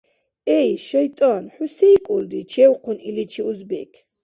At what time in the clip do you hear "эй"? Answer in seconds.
0.59-0.69